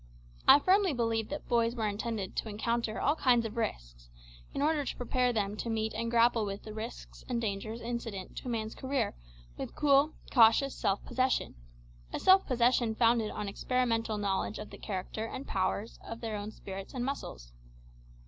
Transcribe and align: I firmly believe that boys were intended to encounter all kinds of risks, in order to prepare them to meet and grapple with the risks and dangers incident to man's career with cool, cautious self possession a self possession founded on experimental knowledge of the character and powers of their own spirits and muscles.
I 0.47 0.57
firmly 0.57 0.93
believe 0.93 1.29
that 1.29 1.47
boys 1.47 1.75
were 1.75 1.87
intended 1.87 2.35
to 2.37 2.49
encounter 2.49 2.99
all 2.99 3.15
kinds 3.15 3.45
of 3.45 3.55
risks, 3.55 4.09
in 4.51 4.59
order 4.59 4.83
to 4.83 4.97
prepare 4.97 5.31
them 5.31 5.55
to 5.57 5.69
meet 5.69 5.93
and 5.93 6.09
grapple 6.09 6.43
with 6.43 6.63
the 6.63 6.73
risks 6.73 7.23
and 7.29 7.39
dangers 7.39 7.81
incident 7.81 8.35
to 8.37 8.49
man's 8.49 8.73
career 8.73 9.13
with 9.57 9.75
cool, 9.75 10.15
cautious 10.31 10.73
self 10.73 11.05
possession 11.05 11.53
a 12.11 12.17
self 12.19 12.47
possession 12.47 12.95
founded 12.95 13.29
on 13.29 13.47
experimental 13.47 14.17
knowledge 14.17 14.57
of 14.57 14.71
the 14.71 14.79
character 14.79 15.25
and 15.27 15.45
powers 15.45 15.99
of 16.03 16.19
their 16.19 16.35
own 16.35 16.49
spirits 16.49 16.95
and 16.95 17.05
muscles. 17.05 17.53